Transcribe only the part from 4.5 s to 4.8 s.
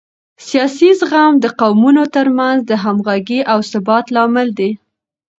دی